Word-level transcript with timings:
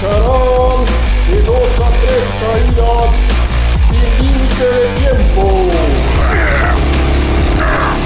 de 0.00 1.42
dos 1.42 1.80
a 1.80 1.90
tres 1.90 2.22
caídas 2.40 3.10
sin 3.90 4.26
límite 4.26 4.64
de 4.64 4.86
tiempo. 5.00 5.42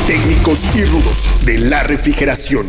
Técnicos 0.07 0.75
y 0.75 0.85
rudos 0.85 1.45
de 1.45 1.59
la 1.59 1.83
refrigeración. 1.83 2.67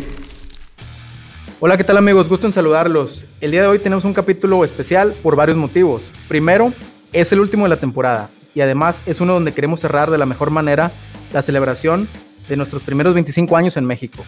Hola, 1.61 1.77
¿qué 1.77 1.85
tal 1.85 1.95
amigos? 1.95 2.27
Gusto 2.27 2.47
en 2.47 2.53
saludarlos. 2.53 3.25
El 3.39 3.51
día 3.51 3.61
de 3.61 3.67
hoy 3.67 3.79
tenemos 3.79 4.03
un 4.03 4.13
capítulo 4.13 4.65
especial 4.65 5.13
por 5.23 5.37
varios 5.37 5.57
motivos. 5.57 6.11
Primero, 6.27 6.73
es 7.13 7.31
el 7.31 7.39
último 7.39 7.63
de 7.63 7.69
la 7.69 7.79
temporada 7.79 8.29
y 8.53 8.59
además 8.59 9.01
es 9.05 9.21
uno 9.21 9.35
donde 9.35 9.53
queremos 9.53 9.79
cerrar 9.79 10.11
de 10.11 10.17
la 10.17 10.25
mejor 10.25 10.49
manera 10.49 10.91
la 11.31 11.41
celebración 11.41 12.09
de 12.49 12.57
nuestros 12.57 12.83
primeros 12.83 13.13
25 13.13 13.55
años 13.55 13.77
en 13.77 13.85
México. 13.85 14.25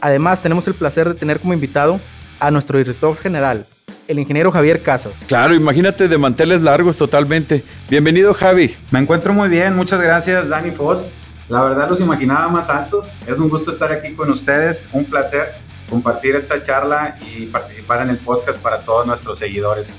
Además, 0.00 0.40
tenemos 0.40 0.68
el 0.68 0.74
placer 0.74 1.08
de 1.08 1.14
tener 1.14 1.40
como 1.40 1.52
invitado 1.52 1.98
a 2.38 2.52
nuestro 2.52 2.78
director 2.78 3.16
general, 3.16 3.66
el 4.10 4.18
ingeniero 4.18 4.50
Javier 4.50 4.82
Casas. 4.82 5.12
Claro, 5.28 5.54
imagínate 5.54 6.08
de 6.08 6.18
manteles 6.18 6.62
largos 6.62 6.96
totalmente. 6.96 7.62
Bienvenido, 7.88 8.34
Javi. 8.34 8.74
Me 8.90 8.98
encuentro 8.98 9.32
muy 9.32 9.48
bien, 9.48 9.76
muchas 9.76 10.00
gracias, 10.00 10.48
Dani 10.48 10.72
Foss. 10.72 11.14
La 11.48 11.62
verdad 11.62 11.88
los 11.88 12.00
imaginaba 12.00 12.48
más 12.48 12.68
altos. 12.68 13.16
Es 13.26 13.38
un 13.38 13.48
gusto 13.48 13.70
estar 13.70 13.92
aquí 13.92 14.12
con 14.14 14.28
ustedes, 14.30 14.88
un 14.92 15.04
placer 15.04 15.54
compartir 15.88 16.34
esta 16.34 16.60
charla 16.60 17.18
y 17.20 17.46
participar 17.46 18.02
en 18.02 18.10
el 18.10 18.18
podcast 18.18 18.60
para 18.60 18.80
todos 18.80 19.06
nuestros 19.06 19.38
seguidores. 19.38 19.94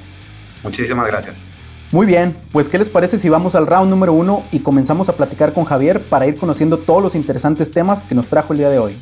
Muchísimas 0.63 1.07
gracias. 1.07 1.45
Muy 1.91 2.05
bien, 2.05 2.35
pues 2.51 2.69
¿qué 2.69 2.77
les 2.77 2.89
parece 2.89 3.17
si 3.17 3.27
vamos 3.29 3.55
al 3.55 3.67
round 3.67 3.89
número 3.89 4.13
uno 4.13 4.43
y 4.51 4.59
comenzamos 4.59 5.09
a 5.09 5.13
platicar 5.13 5.53
con 5.53 5.65
Javier 5.65 6.01
para 6.01 6.25
ir 6.27 6.37
conociendo 6.37 6.77
todos 6.77 7.01
los 7.01 7.15
interesantes 7.15 7.71
temas 7.71 8.03
que 8.03 8.15
nos 8.15 8.27
trajo 8.27 8.53
el 8.53 8.59
día 8.59 8.69
de 8.69 8.79
hoy? 8.79 8.97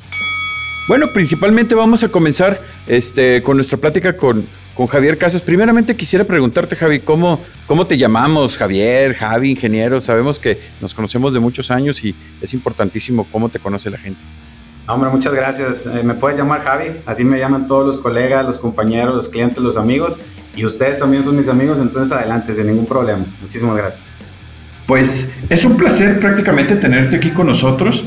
Bueno, 0.89 1.05
principalmente 1.13 1.75
vamos 1.75 2.03
a 2.03 2.09
comenzar 2.09 2.59
este, 2.87 3.43
con 3.43 3.57
nuestra 3.57 3.77
plática 3.77 4.17
con, 4.17 4.43
con 4.73 4.87
Javier 4.87 5.19
Casas. 5.19 5.39
Primeramente 5.39 5.95
quisiera 5.95 6.25
preguntarte, 6.25 6.75
Javi, 6.75 6.99
¿cómo, 7.01 7.41
¿cómo 7.67 7.85
te 7.85 7.95
llamamos? 7.95 8.57
Javier, 8.57 9.13
Javi, 9.13 9.51
ingeniero. 9.51 10.01
Sabemos 10.01 10.39
que 10.39 10.59
nos 10.81 10.95
conocemos 10.95 11.31
de 11.31 11.39
muchos 11.39 11.69
años 11.69 12.03
y 12.03 12.15
es 12.41 12.55
importantísimo 12.55 13.27
cómo 13.31 13.49
te 13.49 13.59
conoce 13.59 13.91
la 13.91 13.99
gente. 13.99 14.19
Hombre, 14.87 15.11
muchas 15.11 15.31
gracias. 15.31 15.85
Eh, 15.85 16.01
me 16.03 16.15
puedes 16.15 16.39
llamar 16.39 16.63
Javi, 16.63 17.01
así 17.05 17.23
me 17.23 17.37
llaman 17.37 17.67
todos 17.67 17.85
los 17.85 17.97
colegas, 17.97 18.43
los 18.43 18.57
compañeros, 18.57 19.15
los 19.15 19.29
clientes, 19.29 19.59
los 19.59 19.77
amigos. 19.77 20.19
Y 20.55 20.65
ustedes 20.65 20.97
también 20.97 21.23
son 21.23 21.37
mis 21.37 21.49
amigos, 21.49 21.77
entonces 21.77 22.17
adelante, 22.17 22.55
sin 22.55 22.65
ningún 22.65 22.87
problema. 22.87 23.23
Muchísimas 23.43 23.77
gracias. 23.77 24.09
Pues 24.87 25.27
es 25.51 25.63
un 25.65 25.77
placer 25.77 26.17
prácticamente 26.17 26.75
tenerte 26.77 27.17
aquí 27.17 27.29
con 27.29 27.45
nosotros. 27.45 28.03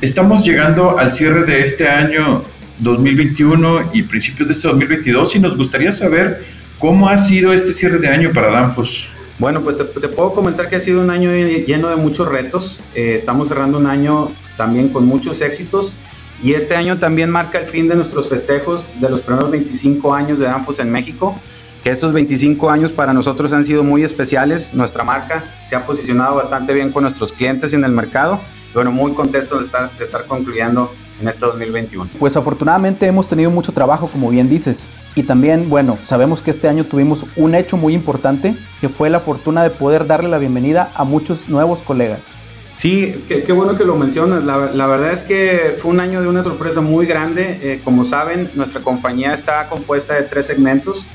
Estamos 0.00 0.44
llegando 0.44 0.98
al 0.98 1.12
cierre 1.12 1.44
de 1.44 1.62
este 1.62 1.88
año 1.88 2.42
2021 2.78 3.90
y 3.92 4.02
principios 4.02 4.48
de 4.48 4.54
este 4.54 4.68
2022 4.68 5.36
y 5.36 5.38
nos 5.38 5.56
gustaría 5.56 5.92
saber 5.92 6.44
cómo 6.78 7.08
ha 7.08 7.16
sido 7.16 7.52
este 7.52 7.72
cierre 7.72 7.98
de 7.98 8.08
año 8.08 8.30
para 8.32 8.50
Danfos. 8.50 9.06
Bueno, 9.38 9.62
pues 9.62 9.76
te, 9.76 9.84
te 9.84 10.08
puedo 10.08 10.32
comentar 10.32 10.68
que 10.68 10.76
ha 10.76 10.80
sido 10.80 11.00
un 11.00 11.10
año 11.10 11.30
lleno 11.32 11.88
de 11.88 11.96
muchos 11.96 12.28
retos. 12.28 12.80
Eh, 12.94 13.14
estamos 13.16 13.48
cerrando 13.48 13.78
un 13.78 13.86
año 13.86 14.30
también 14.56 14.90
con 14.90 15.06
muchos 15.06 15.40
éxitos 15.40 15.94
y 16.42 16.52
este 16.54 16.76
año 16.76 16.98
también 16.98 17.30
marca 17.30 17.58
el 17.58 17.66
fin 17.66 17.88
de 17.88 17.96
nuestros 17.96 18.28
festejos 18.28 18.88
de 19.00 19.08
los 19.08 19.22
primeros 19.22 19.50
25 19.50 20.14
años 20.14 20.38
de 20.38 20.44
Danfos 20.44 20.78
en 20.78 20.90
México 20.90 21.40
que 21.84 21.90
estos 21.90 22.14
25 22.14 22.70
años 22.70 22.92
para 22.92 23.12
nosotros 23.12 23.52
han 23.52 23.66
sido 23.66 23.84
muy 23.84 24.04
especiales. 24.04 24.72
Nuestra 24.72 25.04
marca 25.04 25.44
se 25.66 25.76
ha 25.76 25.84
posicionado 25.84 26.34
bastante 26.34 26.72
bien 26.72 26.90
con 26.90 27.02
nuestros 27.02 27.34
clientes 27.34 27.74
en 27.74 27.84
el 27.84 27.92
mercado. 27.92 28.40
Bueno, 28.74 28.90
muy 28.92 29.12
contento 29.12 29.56
de 29.56 29.64
estar, 29.64 29.96
de 29.96 30.04
estar 30.04 30.26
concluyendo 30.26 30.92
en 31.20 31.28
este 31.28 31.46
2021. 31.46 32.10
Pues 32.18 32.36
afortunadamente 32.36 33.06
hemos 33.06 33.28
tenido 33.28 33.50
mucho 33.50 33.72
trabajo, 33.72 34.08
como 34.08 34.28
bien 34.28 34.48
dices. 34.48 34.88
Y 35.14 35.22
también, 35.22 35.70
bueno, 35.70 35.98
sabemos 36.04 36.42
que 36.42 36.50
este 36.50 36.68
año 36.68 36.84
tuvimos 36.84 37.24
un 37.36 37.54
hecho 37.54 37.76
muy 37.76 37.94
importante, 37.94 38.56
que 38.80 38.88
fue 38.88 39.10
la 39.10 39.20
fortuna 39.20 39.62
de 39.62 39.70
poder 39.70 40.06
darle 40.06 40.28
la 40.28 40.38
bienvenida 40.38 40.90
a 40.94 41.04
muchos 41.04 41.48
nuevos 41.48 41.82
colegas. 41.82 42.32
Sí, 42.74 43.24
qué, 43.28 43.44
qué 43.44 43.52
bueno 43.52 43.76
que 43.76 43.84
lo 43.84 43.94
mencionas. 43.94 44.42
La, 44.44 44.66
la, 44.66 44.86
verdad 44.88 45.12
es 45.12 45.22
que 45.22 45.76
fue 45.78 45.92
un 45.92 46.00
año 46.00 46.20
de 46.20 46.26
una 46.26 46.42
sorpresa 46.42 46.80
muy 46.80 47.06
grande. 47.06 47.60
Eh, 47.62 47.80
como 47.84 48.02
saben, 48.02 48.50
nuestra 48.54 48.80
compañía 48.82 49.32
está 49.32 49.68
compuesta 49.68 50.14
de 50.14 50.22
tres 50.22 50.46
segmentos. 50.46 51.06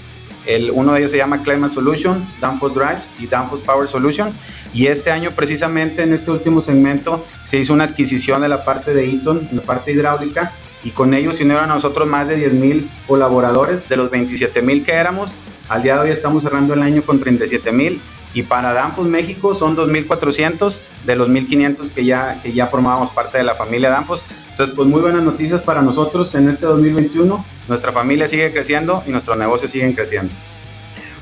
El, 0.46 0.72
uno 0.72 0.94
de 0.94 1.00
ellos 1.00 1.12
se 1.12 1.18
llama 1.18 1.44
Climate 1.44 1.74
Solution, 1.74 2.28
Danfoss 2.40 2.74
Drives 2.74 3.10
y 3.20 3.28
Danfoss 3.28 3.62
Power 3.62 3.88
Solution. 3.88 4.32
Y 4.74 4.88
este 4.88 5.12
año, 5.12 5.32
precisamente 5.32 6.04
en 6.04 6.14
este 6.14 6.32
último 6.32 6.62
segmento, 6.62 7.26
se 7.44 7.58
hizo 7.58 7.74
una 7.74 7.86
adquisición 7.86 8.42
de 8.42 8.50
la 8.50 8.64
parte 8.64 8.94
de 8.94 9.10
Eaton, 9.10 9.50
la 9.52 9.62
parte 9.62 9.92
hidráulica, 9.92 10.54
y 10.84 10.92
con 10.92 11.14
ellos 11.14 11.38
se 11.38 11.44
unieron 11.44 11.66
a 11.66 11.74
nosotros 11.74 12.08
más 12.08 12.28
de 12.28 12.36
10 12.36 12.54
mil 12.54 12.90
colaboradores. 13.08 13.88
De 13.90 13.98
los 13.98 14.10
27 14.10 14.62
mil 14.62 14.84
que 14.84 14.94
éramos, 14.94 15.32
al 15.68 15.84
día 15.84 15.96
de 15.96 16.02
hoy 16.02 16.12
estamos 16.12 16.44
cerrando 16.44 16.74
el 16.74 16.82
año 16.82 17.04
con 17.04 17.20
37 17.20 17.72
mil. 17.72 18.02
Y 18.34 18.44
para 18.44 18.74
Danfoss 18.74 19.08
México 19.08 19.56
son 19.56 19.76
2.400 19.76 20.82
de 21.06 21.16
los 21.16 21.30
1.500 21.30 21.90
que 21.90 22.06
ya, 22.06 22.40
que 22.42 22.54
ya 22.54 22.68
formábamos 22.68 23.10
parte 23.10 23.40
de 23.40 23.44
la 23.44 23.56
familia 23.56 23.90
Danfoss. 23.90 24.24
Entonces, 24.52 24.76
pues 24.76 24.88
muy 24.88 25.02
buenas 25.02 25.24
noticias 25.24 25.62
para 25.62 25.82
nosotros 25.82 26.34
en 26.36 26.48
este 26.48 26.66
2021. 26.66 27.44
Nuestra 27.70 27.92
familia 27.92 28.28
sigue 28.28 28.52
creciendo 28.52 29.04
y 29.08 29.12
nuestros 29.12 29.38
negocios 29.38 29.72
siguen 29.72 29.94
creciendo. 29.94 30.34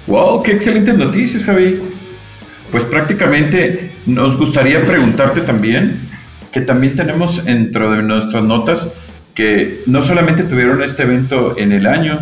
¡Wow! 0.08 0.42
¡Qué 0.42 0.54
excelentes 0.54 0.98
noticias, 0.98 1.44
Javi! 1.44 1.82
Pues 2.72 2.86
prácticamente 2.86 3.92
nos 4.06 4.38
gustaría 4.38 4.86
preguntarte 4.86 5.42
también, 5.42 6.00
que 6.52 6.62
también 6.62 6.96
tenemos 6.96 7.44
dentro 7.44 7.92
de 7.92 8.02
nuestras 8.02 8.46
notas 8.46 8.90
que 9.36 9.84
no 9.86 10.04
solamente 10.04 10.44
tuvieron 10.44 10.82
este 10.82 11.04
evento 11.04 11.58
en 11.58 11.74
el 11.74 11.86
año, 11.86 12.20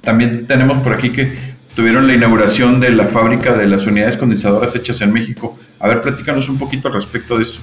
también 0.00 0.46
tenemos 0.46 0.82
por 0.82 0.94
aquí 0.94 1.10
que 1.10 1.36
tuvieron 1.74 2.06
la 2.06 2.14
inauguración 2.14 2.80
de 2.80 2.90
la 2.90 3.04
fábrica 3.04 3.54
de 3.54 3.66
las 3.66 3.86
unidades 3.86 4.16
condensadoras 4.16 4.74
hechas 4.76 5.00
en 5.00 5.12
México. 5.12 5.58
A 5.80 5.88
ver, 5.88 6.00
platícanos 6.00 6.48
un 6.48 6.58
poquito 6.58 6.88
al 6.88 6.94
respecto 6.94 7.36
de 7.36 7.42
esto. 7.42 7.58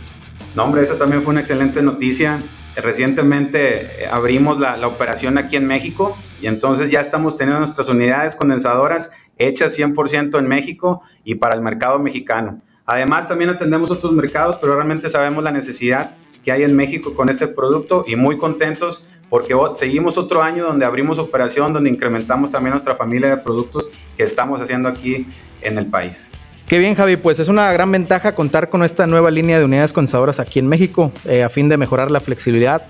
No, 0.56 0.66
hombre, 0.66 0.81
esa 0.81 0.97
también 0.97 1.22
fue 1.23 1.31
una 1.31 1.40
excelente 1.40 1.81
noticia. 1.81 2.40
Recientemente 2.81 4.07
abrimos 4.12 4.59
la, 4.59 4.78
la, 4.78 4.88
operación 4.88 5.38
aquí 5.38 5.56
en 5.56 5.66
México 5.66 6.17
y 6.41 6.47
entonces 6.47 6.90
ya 6.90 7.01
estamos 7.01 7.35
teniendo 7.35 7.59
nuestras 7.59 7.90
unidades 7.90 8.35
condensadoras 8.35 9.12
hechas 9.38 9.78
100% 9.78 10.38
en 10.38 10.47
México 10.47 11.01
y 11.23 11.35
para 11.35 11.56
el 11.56 11.62
mercado 11.62 11.97
mexicano. 12.00 12.62
Además, 12.85 13.28
también 13.28 13.50
atendemos 13.50 13.91
otros 13.91 14.13
mercados, 14.13 14.57
pero 14.57 14.75
realmente 14.75 15.09
sabemos 15.09 15.44
la 15.44 15.51
necesidad 15.51 16.16
que 16.44 16.51
hay 16.51 16.63
en 16.63 16.75
México 16.75 17.13
con 17.13 17.29
este 17.29 17.47
producto 17.47 18.03
y 18.07 18.16
muy 18.16 18.38
contentos 18.38 19.03
porque 19.29 19.56
seguimos 19.75 20.17
otro 20.17 20.41
año 20.41 20.66
donde 20.66 20.85
abrimos 20.85 21.19
operación, 21.19 21.72
donde 21.72 21.90
incrementamos 21.90 22.51
también 22.51 22.72
nuestra 22.72 22.96
familia 22.96 23.29
de 23.29 23.38
productos 23.38 23.90
que 24.17 24.23
estamos 24.23 24.59
haciendo 24.59 24.90
aquí 24.90 25.28
en 25.61 25.78
el 25.78 25.85
país. 25.85 26.31
Qué 26.69 26.78
bien, 26.78 26.94
Javi. 26.94 27.16
Pues 27.18 27.40
es 27.40 27.47
una 27.47 27.74
gran 27.74 27.91
ventaja 27.91 28.35
contar 28.35 28.69
con 28.69 28.84
esta 28.84 29.07
nueva 29.07 29.31
línea 29.31 29.57
de 29.57 29.66
unidades 29.66 29.91
condensadoras 29.91 30.40
aquí 30.40 30.59
en 30.59 30.68
México 30.68 31.12
eh, 31.25 31.41
a 31.44 31.50
fin 31.50 31.68
de 31.68 31.78
mejorar 31.78 32.12
la 32.12 32.19
flexibilidad. 32.19 32.84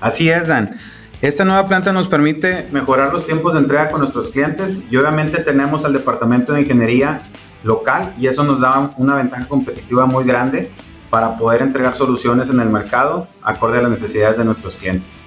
Así 0.00 0.28
es, 0.28 0.48
Dan. 0.48 0.76
Esta 1.20 1.44
nueva 1.44 1.68
planta 1.68 1.92
nos 1.92 2.08
permite 2.08 2.66
mejorar 2.72 3.12
los 3.12 3.24
tiempos 3.24 3.54
de 3.54 3.60
entrega 3.60 3.90
con 3.90 4.00
nuestros 4.00 4.28
clientes 4.28 4.82
y 4.90 4.96
obviamente 4.96 5.40
tenemos 5.40 5.84
al 5.84 5.92
departamento 5.92 6.52
de 6.52 6.62
ingeniería 6.62 7.20
local 7.62 8.12
y 8.18 8.26
eso 8.26 8.42
nos 8.42 8.60
da 8.60 8.90
una 8.96 9.14
ventaja 9.14 9.46
competitiva 9.46 10.04
muy 10.06 10.24
grande 10.24 10.72
para 11.08 11.36
poder 11.36 11.62
entregar 11.62 11.94
soluciones 11.94 12.50
en 12.50 12.58
el 12.58 12.70
mercado 12.70 13.28
acorde 13.40 13.78
a 13.78 13.82
las 13.82 13.92
necesidades 13.92 14.36
de 14.36 14.44
nuestros 14.44 14.74
clientes. 14.74 15.22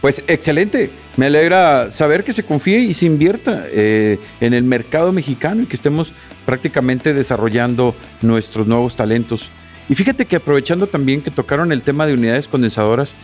Pues 0.00 0.22
excelente, 0.26 0.90
me 1.16 1.26
alegra 1.26 1.90
saber 1.90 2.22
que 2.22 2.32
se 2.32 2.42
confíe 2.42 2.78
y 2.78 2.94
se 2.94 3.06
invierta 3.06 3.64
eh, 3.68 4.18
en 4.40 4.54
el 4.54 4.64
mercado 4.64 5.10
mexicano 5.12 5.62
y 5.62 5.66
que 5.66 5.76
estemos 5.76 6.12
prácticamente 6.44 7.14
desarrollando 7.14 7.94
nuestros 8.22 8.66
nuevos 8.66 8.94
talentos. 8.94 9.48
Y 9.88 9.94
fíjate 9.94 10.26
que 10.26 10.36
aprovechando 10.36 10.86
también 10.86 11.22
que 11.22 11.30
tocaron 11.30 11.72
el 11.72 11.82
tema 11.82 12.06
de 12.06 12.14
unidades 12.14 12.48
condensadoras, 12.48 13.14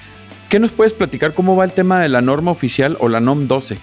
¿qué 0.48 0.58
nos 0.58 0.72
puedes 0.72 0.92
platicar 0.92 1.34
cómo 1.34 1.56
va 1.56 1.64
el 1.64 1.72
tema 1.72 2.00
de 2.00 2.08
la 2.08 2.20
norma 2.20 2.50
oficial 2.50 2.96
o 3.00 3.08
la 3.08 3.20
NOM 3.20 3.48
12? 3.48 3.78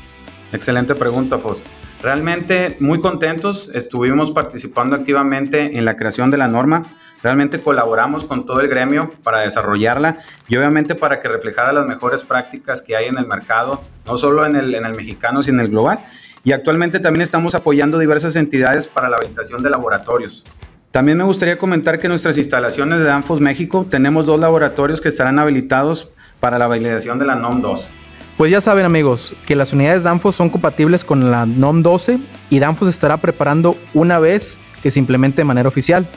Excelente 0.51 0.95
pregunta, 0.95 1.37
Fos. 1.37 1.65
Realmente 2.01 2.77
muy 2.79 3.01
contentos, 3.01 3.69
estuvimos 3.75 4.31
participando 4.31 4.95
activamente 4.95 5.77
en 5.77 5.85
la 5.85 5.97
creación 5.97 6.31
de 6.31 6.37
la 6.37 6.47
norma. 6.47 6.83
Realmente 7.21 7.59
colaboramos 7.59 8.23
con 8.23 8.45
todo 8.45 8.61
el 8.61 8.67
gremio 8.67 9.13
para 9.23 9.41
desarrollarla 9.41 10.19
y 10.47 10.55
obviamente 10.55 10.95
para 10.95 11.19
que 11.19 11.27
reflejara 11.27 11.73
las 11.73 11.85
mejores 11.85 12.23
prácticas 12.23 12.81
que 12.81 12.95
hay 12.95 13.07
en 13.07 13.17
el 13.17 13.27
mercado, 13.27 13.81
no 14.05 14.15
solo 14.15 14.45
en 14.45 14.55
el, 14.55 14.73
en 14.73 14.85
el 14.85 14.95
mexicano, 14.95 15.43
sino 15.43 15.59
en 15.59 15.65
el 15.65 15.71
global. 15.71 16.05
Y 16.43 16.53
actualmente 16.53 16.99
también 16.99 17.21
estamos 17.21 17.55
apoyando 17.55 17.99
diversas 17.99 18.35
entidades 18.35 18.87
para 18.87 19.09
la 19.09 19.17
habilitación 19.17 19.61
de 19.61 19.69
laboratorios. 19.69 20.45
También 20.91 21.17
me 21.17 21.23
gustaría 21.23 21.57
comentar 21.57 21.99
que 21.99 22.07
nuestras 22.07 22.37
instalaciones 22.37 22.99
de 22.99 23.05
Danfoss 23.05 23.41
México 23.41 23.85
tenemos 23.89 24.25
dos 24.25 24.39
laboratorios 24.39 25.01
que 25.01 25.09
estarán 25.09 25.37
habilitados 25.37 26.09
para 26.39 26.57
la 26.57 26.67
validación 26.67 27.19
de 27.19 27.25
la 27.25 27.35
NOM 27.35 27.61
2. 27.61 27.89
Pues 28.37 28.51
ya 28.51 28.61
saben 28.61 28.85
amigos 28.85 29.35
que 29.45 29.55
las 29.55 29.73
unidades 29.73 30.03
Danfoss 30.03 30.37
son 30.37 30.49
compatibles 30.49 31.03
con 31.03 31.29
la 31.29 31.45
NOM 31.45 31.83
12 31.83 32.19
y 32.49 32.59
Danfoss 32.59 32.87
estará 32.87 33.17
preparando 33.17 33.75
una 33.93 34.17
vez 34.17 34.57
que 34.81 34.91
se 34.91 34.97
implemente 34.97 35.41
de 35.41 35.45
manera 35.45 35.67
oficial. 35.67 36.07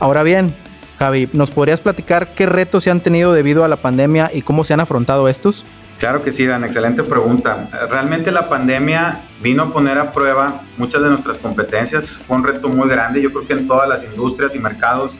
Ahora 0.00 0.22
bien, 0.22 0.54
Javi, 0.98 1.28
¿nos 1.34 1.50
podrías 1.50 1.80
platicar 1.80 2.34
qué 2.34 2.46
retos 2.46 2.84
se 2.84 2.90
han 2.90 3.00
tenido 3.00 3.34
debido 3.34 3.64
a 3.64 3.68
la 3.68 3.76
pandemia 3.76 4.30
y 4.32 4.40
cómo 4.40 4.64
se 4.64 4.72
han 4.72 4.80
afrontado 4.80 5.28
estos? 5.28 5.64
Claro 5.98 6.22
que 6.22 6.32
sí, 6.32 6.46
Dan, 6.46 6.64
excelente 6.64 7.02
pregunta. 7.02 7.68
Realmente 7.90 8.32
la 8.32 8.48
pandemia 8.48 9.20
vino 9.42 9.64
a 9.64 9.72
poner 9.72 9.98
a 9.98 10.10
prueba 10.10 10.62
muchas 10.78 11.02
de 11.02 11.10
nuestras 11.10 11.36
competencias. 11.36 12.08
Fue 12.08 12.38
un 12.38 12.44
reto 12.44 12.70
muy 12.70 12.88
grande. 12.88 13.20
Yo 13.20 13.30
creo 13.30 13.46
que 13.46 13.52
en 13.52 13.66
todas 13.66 13.86
las 13.86 14.02
industrias 14.02 14.54
y 14.54 14.58
mercados 14.58 15.18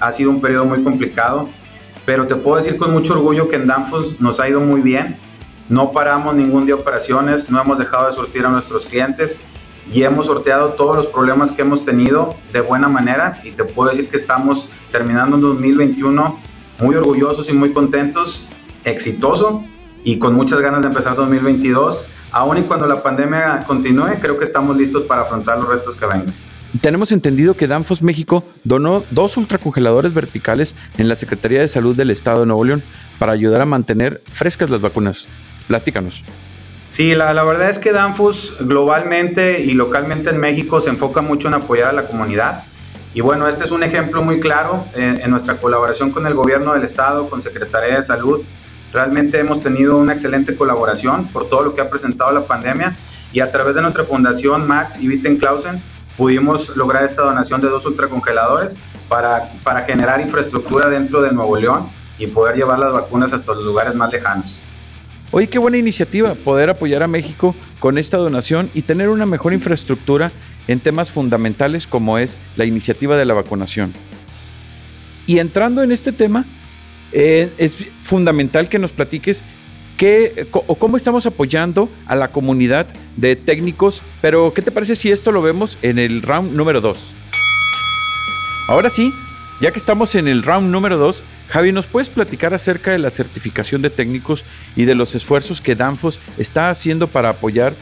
ha 0.00 0.10
sido 0.10 0.30
un 0.30 0.40
periodo 0.40 0.64
muy 0.64 0.82
complicado. 0.82 1.50
Pero 2.06 2.26
te 2.26 2.34
puedo 2.36 2.56
decir 2.56 2.78
con 2.78 2.90
mucho 2.90 3.12
orgullo 3.12 3.48
que 3.48 3.56
en 3.56 3.66
Danfoss 3.66 4.18
nos 4.22 4.40
ha 4.40 4.48
ido 4.48 4.60
muy 4.60 4.80
bien. 4.80 5.18
No 5.68 5.92
paramos 5.92 6.34
ningún 6.34 6.64
día 6.64 6.74
operaciones, 6.74 7.50
no 7.50 7.60
hemos 7.60 7.78
dejado 7.78 8.06
de 8.06 8.12
sortir 8.12 8.46
a 8.46 8.48
nuestros 8.48 8.86
clientes 8.86 9.42
y 9.92 10.02
hemos 10.02 10.26
sorteado 10.26 10.70
todos 10.70 10.96
los 10.96 11.06
problemas 11.06 11.52
que 11.52 11.62
hemos 11.62 11.84
tenido 11.84 12.34
de 12.52 12.60
buena 12.60 12.88
manera 12.88 13.40
y 13.44 13.50
te 13.50 13.64
puedo 13.64 13.90
decir 13.90 14.08
que 14.08 14.16
estamos 14.16 14.68
terminando 14.90 15.36
en 15.36 15.42
2021 15.42 16.38
muy 16.80 16.94
orgullosos 16.96 17.48
y 17.48 17.52
muy 17.52 17.72
contentos, 17.72 18.48
exitoso 18.84 19.64
y 20.02 20.18
con 20.18 20.34
muchas 20.34 20.60
ganas 20.60 20.82
de 20.82 20.88
empezar 20.88 21.16
2022. 21.16 22.04
Aún 22.32 22.58
y 22.58 22.62
cuando 22.62 22.86
la 22.86 23.02
pandemia 23.02 23.60
continúe, 23.66 24.18
creo 24.20 24.38
que 24.38 24.44
estamos 24.44 24.76
listos 24.76 25.04
para 25.04 25.22
afrontar 25.22 25.58
los 25.58 25.68
retos 25.68 25.96
que 25.96 26.06
vengan. 26.06 26.34
Tenemos 26.80 27.12
entendido 27.12 27.54
que 27.54 27.68
Danfoss 27.68 28.02
México 28.02 28.42
donó 28.64 29.04
dos 29.12 29.36
ultracongeladores 29.36 30.12
verticales 30.12 30.74
en 30.98 31.08
la 31.08 31.14
Secretaría 31.14 31.60
de 31.60 31.68
Salud 31.68 31.96
del 31.96 32.10
Estado 32.10 32.40
de 32.40 32.46
Nuevo 32.46 32.64
León 32.64 32.82
para 33.20 33.32
ayudar 33.32 33.60
a 33.60 33.64
mantener 33.64 34.20
frescas 34.32 34.70
las 34.70 34.80
vacunas. 34.80 35.26
Platícanos. 35.68 36.24
Sí, 36.86 37.14
la, 37.14 37.32
verdad 37.44 37.70
es 37.70 37.78
que 37.78 37.92
Danfoss 37.92 38.56
globalmente 38.60 39.62
y 39.62 39.72
localmente 39.72 40.30
en 40.30 40.38
México 40.38 40.80
se 40.80 40.90
enfoca 40.90 41.22
mucho 41.22 41.48
en 41.48 41.54
apoyar 41.54 41.88
a 41.88 41.92
la 41.92 42.08
comunidad. 42.08 42.64
Y 43.14 43.20
bueno, 43.20 43.48
este 43.48 43.64
es 43.64 43.70
un 43.70 43.82
ejemplo 43.82 44.22
muy 44.22 44.40
claro 44.40 44.86
en, 44.94 45.30
nuestra 45.30 45.56
colaboración 45.56 46.10
con 46.10 46.26
el 46.26 46.34
gobierno 46.34 46.74
del 46.74 46.82
estado, 46.82 47.30
con 47.30 47.40
Secretaría 47.40 47.96
de 47.96 48.02
Salud 48.02 48.42
Realmente 48.94 49.40
hemos 49.40 49.60
tenido 49.60 49.96
una 49.96 50.12
excelente 50.12 50.54
colaboración 50.54 51.26
por 51.26 51.48
todo 51.48 51.62
lo 51.62 51.74
que 51.74 51.80
ha 51.80 51.90
presentado 51.90 52.30
la 52.30 52.46
pandemia 52.46 52.94
y 53.32 53.40
a 53.40 53.50
través 53.50 53.74
de 53.74 53.82
nuestra 53.82 54.04
fundación 54.04 54.68
Max 54.68 55.00
y 55.00 55.36
Clausen 55.36 55.82
pudimos 56.16 56.76
lograr 56.76 57.02
esta 57.02 57.22
donación 57.22 57.60
de 57.60 57.68
dos 57.68 57.84
ultracongeladores 57.86 58.78
para, 59.08 59.50
para 59.64 59.82
generar 59.82 60.20
infraestructura 60.20 60.88
dentro 60.88 61.22
de 61.22 61.32
Nuevo 61.32 61.56
León 61.56 61.88
y 62.20 62.28
poder 62.28 62.54
llevar 62.54 62.78
las 62.78 62.92
vacunas 62.92 63.32
hasta 63.32 63.52
los 63.52 63.64
lugares 63.64 63.96
más 63.96 64.12
lejanos. 64.12 64.60
Oye, 65.36 65.48
qué 65.48 65.58
buena 65.58 65.78
iniciativa 65.78 66.36
poder 66.36 66.70
apoyar 66.70 67.02
a 67.02 67.08
México 67.08 67.56
con 67.80 67.98
esta 67.98 68.18
donación 68.18 68.70
y 68.72 68.82
tener 68.82 69.08
una 69.08 69.26
mejor 69.26 69.52
infraestructura 69.52 70.30
en 70.68 70.78
temas 70.78 71.10
fundamentales 71.10 71.88
como 71.88 72.18
es 72.18 72.36
la 72.54 72.66
iniciativa 72.66 73.16
de 73.16 73.24
la 73.24 73.34
vacunación. 73.34 73.92
Y 75.26 75.40
entrando 75.40 75.82
en 75.82 75.90
este 75.90 76.12
tema, 76.12 76.44
eh, 77.10 77.52
es 77.58 77.74
fundamental 78.00 78.68
que 78.68 78.78
nos 78.78 78.92
platiques 78.92 79.42
qué, 79.96 80.46
o 80.52 80.76
cómo 80.76 80.96
estamos 80.96 81.26
apoyando 81.26 81.88
a 82.06 82.14
la 82.14 82.30
comunidad 82.30 82.86
de 83.16 83.34
técnicos, 83.34 84.02
pero 84.22 84.54
¿qué 84.54 84.62
te 84.62 84.70
parece 84.70 84.94
si 84.94 85.10
esto 85.10 85.32
lo 85.32 85.42
vemos 85.42 85.78
en 85.82 85.98
el 85.98 86.22
round 86.22 86.52
número 86.52 86.80
2? 86.80 87.12
Ahora 88.68 88.88
sí, 88.88 89.12
ya 89.60 89.72
que 89.72 89.80
estamos 89.80 90.14
en 90.14 90.28
el 90.28 90.44
round 90.44 90.70
número 90.70 90.96
2, 90.96 91.24
Javi, 91.48 91.72
¿nos 91.72 91.86
puedes 91.86 92.08
platicar 92.08 92.54
acerca 92.54 92.92
de 92.92 92.98
la 92.98 93.10
certificación 93.10 93.82
de 93.82 93.90
técnicos 93.90 94.44
y 94.76 94.84
de 94.84 94.94
los 94.94 95.14
esfuerzos 95.14 95.60
que 95.60 95.74
Danfos 95.74 96.18
está 96.38 96.70
haciendo 96.70 97.06
para 97.06 97.30
apoyar 97.30 97.74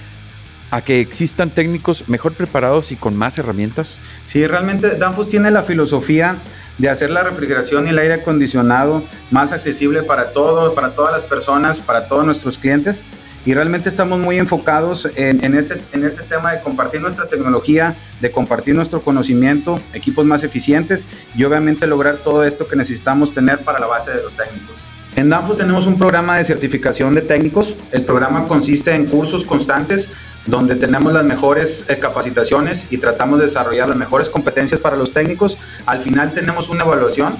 a 0.70 0.80
que 0.80 1.00
existan 1.00 1.50
técnicos 1.50 2.08
mejor 2.08 2.32
preparados 2.32 2.92
y 2.92 2.96
con 2.96 3.16
más 3.16 3.38
herramientas? 3.38 3.96
Sí, 4.26 4.46
realmente 4.46 4.96
Danfos 4.96 5.28
tiene 5.28 5.50
la 5.50 5.62
filosofía 5.62 6.38
de 6.78 6.88
hacer 6.88 7.10
la 7.10 7.22
refrigeración 7.22 7.86
y 7.86 7.90
el 7.90 7.98
aire 7.98 8.14
acondicionado 8.14 9.04
más 9.30 9.52
accesible 9.52 10.02
para 10.02 10.32
todo, 10.32 10.74
para 10.74 10.94
todas 10.94 11.12
las 11.12 11.24
personas, 11.24 11.78
para 11.78 12.08
todos 12.08 12.24
nuestros 12.24 12.58
clientes. 12.58 13.04
Y 13.44 13.54
realmente 13.54 13.88
estamos 13.88 14.18
muy 14.20 14.38
enfocados 14.38 15.08
en, 15.16 15.54
este, 15.54 15.80
en 15.92 16.04
este 16.04 16.22
tema 16.22 16.52
de 16.52 16.60
compartir 16.60 17.00
nuestra 17.00 17.26
tecnología, 17.26 17.96
de 18.20 18.30
compartir 18.30 18.74
nuestro 18.74 19.00
conocimiento, 19.00 19.80
equipos 19.92 20.24
más 20.24 20.44
eficientes 20.44 21.04
y 21.34 21.42
obviamente 21.42 21.86
lograr 21.86 22.18
todo 22.18 22.44
esto 22.44 22.68
que 22.68 22.76
necesitamos 22.76 23.32
tener 23.32 23.64
para 23.64 23.80
la 23.80 23.86
base 23.86 24.12
de 24.12 24.22
los 24.22 24.34
técnicos. 24.34 24.84
En 25.16 25.28
Danfoss 25.28 25.58
tenemos 25.58 25.86
un 25.86 25.98
programa 25.98 26.38
de 26.38 26.44
certificación 26.44 27.14
de 27.14 27.20
técnicos. 27.20 27.76
El 27.90 28.04
programa 28.04 28.46
consiste 28.46 28.94
en 28.94 29.06
cursos 29.06 29.44
constantes 29.44 30.10
donde 30.46 30.74
tenemos 30.76 31.12
las 31.12 31.24
mejores 31.24 31.84
eh, 31.88 31.98
capacitaciones 31.98 32.86
y 32.90 32.98
tratamos 32.98 33.38
de 33.38 33.46
desarrollar 33.46 33.88
las 33.88 33.96
mejores 33.96 34.30
competencias 34.30 34.80
para 34.80 34.96
los 34.96 35.12
técnicos. 35.12 35.58
Al 35.86 36.00
final 36.00 36.32
tenemos 36.32 36.68
una 36.68 36.84
evaluación 36.84 37.36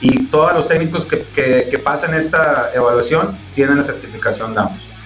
y 0.00 0.26
todos 0.26 0.54
los 0.54 0.66
técnicos 0.66 1.04
que, 1.04 1.26
que, 1.34 1.78
pasen 1.78 2.14
esta 2.14 2.70
evaluación 2.74 3.36
tienen 3.54 3.76
la 3.76 3.84
certificación 3.84 4.54
DAMFOS. 4.54 4.99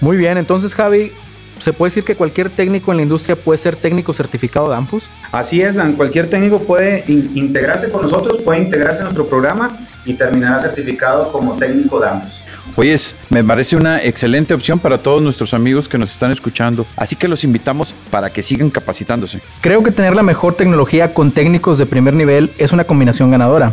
Muy 0.00 0.16
bien, 0.16 0.38
entonces 0.38 0.74
Javi, 0.74 1.12
¿se 1.58 1.72
puede 1.72 1.90
decir 1.90 2.04
que 2.04 2.16
cualquier 2.16 2.50
técnico 2.50 2.90
en 2.90 2.98
la 2.98 3.02
industria 3.02 3.36
puede 3.36 3.58
ser 3.58 3.76
técnico 3.76 4.12
certificado 4.12 4.68
DAMFOS? 4.68 5.08
Así 5.32 5.62
es, 5.62 5.76
Dan. 5.76 5.94
Cualquier 5.94 6.28
técnico 6.28 6.60
puede 6.60 7.04
integrarse 7.08 7.90
con 7.90 8.02
nosotros, 8.02 8.38
puede 8.42 8.60
integrarse 8.60 8.98
en 8.98 9.04
nuestro 9.04 9.26
programa 9.26 9.78
y 10.04 10.14
terminará 10.14 10.60
certificado 10.60 11.32
como 11.32 11.54
técnico 11.54 11.98
DAMFOS. 11.98 12.42
Oye, 12.78 12.94
me 13.30 13.42
parece 13.42 13.74
una 13.74 14.02
excelente 14.02 14.52
opción 14.52 14.78
para 14.78 14.98
todos 14.98 15.22
nuestros 15.22 15.54
amigos 15.54 15.88
que 15.88 15.96
nos 15.96 16.10
están 16.10 16.30
escuchando, 16.30 16.86
así 16.94 17.16
que 17.16 17.26
los 17.26 17.42
invitamos 17.42 17.94
para 18.10 18.28
que 18.28 18.42
sigan 18.42 18.68
capacitándose. 18.68 19.40
Creo 19.62 19.82
que 19.82 19.90
tener 19.90 20.14
la 20.14 20.22
mejor 20.22 20.56
tecnología 20.56 21.14
con 21.14 21.32
técnicos 21.32 21.78
de 21.78 21.86
primer 21.86 22.12
nivel 22.12 22.52
es 22.58 22.72
una 22.72 22.84
combinación 22.84 23.30
ganadora. 23.30 23.72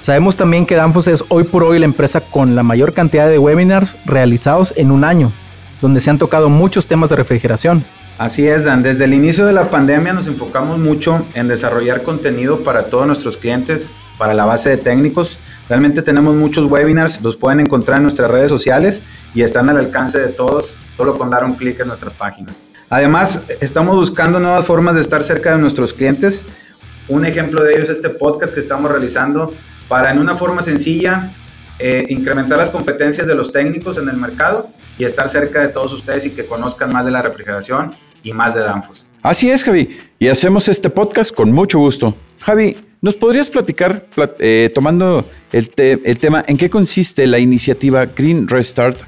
Sabemos 0.00 0.34
también 0.34 0.66
que 0.66 0.74
Danfoss 0.74 1.06
es 1.06 1.24
hoy 1.28 1.44
por 1.44 1.62
hoy 1.62 1.78
la 1.78 1.84
empresa 1.84 2.20
con 2.20 2.56
la 2.56 2.64
mayor 2.64 2.92
cantidad 2.92 3.28
de 3.28 3.38
webinars 3.38 3.96
realizados 4.04 4.74
en 4.76 4.90
un 4.90 5.04
año, 5.04 5.30
donde 5.84 6.00
se 6.00 6.08
han 6.08 6.18
tocado 6.18 6.48
muchos 6.48 6.86
temas 6.86 7.10
de 7.10 7.16
refrigeración. 7.16 7.84
Así 8.16 8.46
es, 8.46 8.64
Dan. 8.64 8.82
Desde 8.82 9.04
el 9.04 9.12
inicio 9.12 9.44
de 9.44 9.52
la 9.52 9.68
pandemia 9.68 10.14
nos 10.14 10.26
enfocamos 10.26 10.78
mucho 10.78 11.26
en 11.34 11.46
desarrollar 11.46 12.02
contenido 12.02 12.64
para 12.64 12.86
todos 12.86 13.06
nuestros 13.06 13.36
clientes, 13.36 13.92
para 14.16 14.32
la 14.32 14.44
base 14.44 14.70
de 14.70 14.76
técnicos, 14.78 15.38
Realmente 15.68 16.02
tenemos 16.02 16.34
muchos 16.34 16.70
webinars, 16.70 17.22
los 17.22 17.36
pueden 17.36 17.60
encontrar 17.60 17.96
en 17.96 18.02
nuestras 18.02 18.30
redes 18.30 18.50
sociales 18.50 19.02
y 19.34 19.42
están 19.42 19.70
al 19.70 19.78
alcance 19.78 20.18
de 20.18 20.28
todos 20.28 20.76
solo 20.94 21.14
con 21.14 21.30
dar 21.30 21.44
un 21.44 21.54
clic 21.54 21.80
en 21.80 21.88
nuestras 21.88 22.12
páginas. 22.12 22.66
Además, 22.90 23.40
estamos 23.62 23.96
buscando 23.96 24.38
nuevas 24.38 24.66
formas 24.66 24.94
de 24.94 25.00
estar 25.00 25.24
cerca 25.24 25.52
de 25.52 25.58
nuestros 25.58 25.94
clientes. 25.94 26.44
Un 27.08 27.24
ejemplo 27.24 27.62
de 27.62 27.74
ello 27.74 27.82
es 27.82 27.88
este 27.88 28.10
podcast 28.10 28.52
que 28.52 28.60
estamos 28.60 28.90
realizando 28.90 29.54
para 29.88 30.10
en 30.10 30.18
una 30.18 30.36
forma 30.36 30.60
sencilla 30.60 31.32
eh, 31.78 32.04
incrementar 32.10 32.58
las 32.58 32.68
competencias 32.68 33.26
de 33.26 33.34
los 33.34 33.50
técnicos 33.50 33.96
en 33.96 34.08
el 34.10 34.16
mercado 34.18 34.68
y 34.98 35.04
estar 35.04 35.28
cerca 35.28 35.60
de 35.60 35.68
todos 35.68 35.92
ustedes 35.92 36.26
y 36.26 36.30
que 36.30 36.46
conozcan 36.46 36.92
más 36.92 37.04
de 37.04 37.10
la 37.10 37.22
refrigeración 37.22 37.94
y 38.22 38.32
más 38.32 38.54
de 38.54 38.60
Danfos. 38.60 39.06
Así 39.22 39.50
es, 39.50 39.64
Javi. 39.64 39.96
Y 40.18 40.28
hacemos 40.28 40.68
este 40.68 40.90
podcast 40.90 41.34
con 41.34 41.50
mucho 41.52 41.78
gusto. 41.78 42.14
Javi, 42.40 42.76
¿nos 43.00 43.14
podrías 43.14 43.48
platicar, 43.48 44.04
eh, 44.38 44.70
tomando 44.74 45.28
el, 45.52 45.72
el, 45.76 46.18
tema, 46.18 46.44
en 46.46 46.56
qué 46.56 46.68
consiste 46.68 47.26
la 47.26 47.38
iniciativa 47.38 48.06
Green 48.06 48.48
Restart 48.48 49.00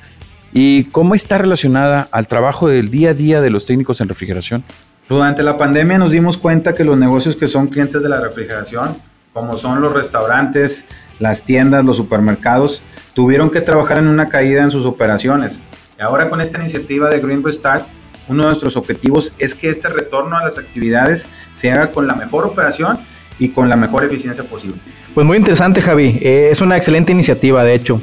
y 0.53 0.85
cómo 0.85 1.15
está 1.15 1.39
relacionada 1.39 2.09
al 2.11 2.29
trabajo 2.29 2.69
del 2.69 2.91
día 2.91 3.11
a 3.11 3.15
día 3.15 3.41
de 3.41 3.51
los 3.51 3.67
técnicos 3.67 4.01
en 4.01 4.09
refrigeración? 4.09 4.65
Durante 5.09 5.43
la 5.43 5.57
pandemia 5.57 5.99
nos 5.99 6.13
dimos 6.13 6.37
cuenta 6.37 6.75
que 6.75 6.83
los 6.83 6.97
negocios 6.99 7.37
que 7.37 7.47
son 7.47 7.69
clientes 7.69 8.03
de 8.03 8.09
la 8.09 8.19
refrigeración, 8.21 8.97
como 9.33 9.57
son 9.57 9.81
los 9.81 9.93
restaurantes, 9.93 10.87
las 11.19 11.45
tiendas, 11.45 11.85
los 11.85 11.97
supermercados, 11.97 12.83
tuvieron 13.15 13.51
que 13.51 13.61
trabajar 13.61 13.99
en 13.99 14.09
una 14.09 14.29
caída 14.29 14.63
en 14.63 14.71
sus 14.71 14.85
operaciones. 14.85 15.61
Y 15.99 16.03
ahora 16.03 16.29
con 16.29 16.41
esta 16.41 16.59
iniciativa 16.59 17.09
de 17.09 17.21
Green 17.21 17.43
Restart, 17.43 17.87
uno 18.29 18.43
de 18.43 18.49
nuestros 18.49 18.77
objetivos 18.77 19.33
es 19.39 19.55
que 19.55 19.71
este 19.71 19.89
retorno 19.89 20.37
a 20.37 20.45
las 20.45 20.59
actividades 20.59 21.29
se 21.55 21.71
haga 21.71 21.91
con 21.91 22.07
la 22.07 22.15
mejor 22.15 22.45
operación 22.45 22.99
y 23.39 23.51
con 23.51 23.69
la 23.69 23.77
mejor 23.77 24.05
eficiencia 24.05 24.45
posible. 24.45 24.79
Pues 25.15 25.27
muy 25.27 25.39
interesante 25.39 25.81
Javi, 25.81 26.19
eh, 26.21 26.49
es 26.51 26.61
una 26.61 26.77
excelente 26.77 27.13
iniciativa 27.13 27.65
de 27.65 27.75
hecho. 27.75 28.01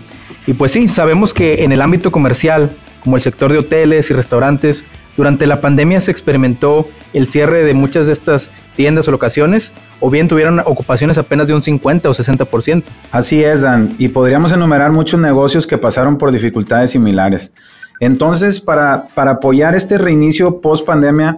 Y 0.48 0.54
pues 0.54 0.72
sí, 0.72 0.90
sabemos 0.90 1.34
que 1.34 1.64
en 1.64 1.72
el 1.72 1.82
ámbito 1.82 2.12
comercial, 2.12 2.76
como 3.04 3.16
el 3.16 3.22
sector 3.22 3.52
de 3.52 3.60
hoteles 3.60 4.10
y 4.10 4.14
restaurantes, 4.14 4.84
durante 5.16 5.46
la 5.46 5.62
pandemia 5.62 6.02
se 6.02 6.10
experimentó 6.10 6.90
el 7.14 7.28
cierre 7.28 7.64
de 7.64 7.76
muchas 7.76 8.08
de 8.08 8.14
estas 8.14 8.50
tiendas 8.76 9.08
o 9.08 9.12
locaciones, 9.12 9.72
o 10.00 10.10
bien 10.10 10.28
tuvieron 10.28 10.60
ocupaciones 10.60 11.20
apenas 11.20 11.46
de 11.46 11.54
un 11.54 11.62
50 11.62 12.10
o 12.10 12.14
60%. 12.14 12.84
Así 13.12 13.44
es, 13.44 13.62
Dan, 13.62 13.96
y 14.00 14.08
podríamos 14.08 14.52
enumerar 14.52 14.92
muchos 14.92 15.20
negocios 15.20 15.68
que 15.68 15.78
pasaron 15.78 16.18
por 16.18 16.32
dificultades 16.32 16.92
similares. 16.92 17.54
Entonces, 18.00 18.60
para, 18.60 19.06
para 19.16 19.32
apoyar 19.32 19.76
este 19.76 19.98
reinicio 19.98 20.62
post 20.62 20.86
pandemia, 20.86 21.36